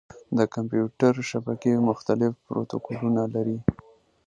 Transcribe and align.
د 0.37 0.39
کمپیوټر 0.55 1.13
شبکې 1.31 1.73
مختلف 1.89 2.33
پروتوکولونه 2.45 3.23
لري. 3.33 3.57